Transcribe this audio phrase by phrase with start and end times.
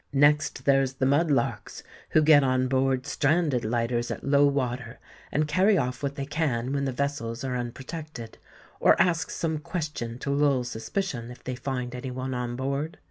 [0.13, 4.97] Next there's the mud larks, who get on board stranded lighters at low water,
[5.31, 8.39] and carry off what they can when the vessels are unprotected,
[8.79, 12.97] or ask some question to lull suspicion if they find any one on board.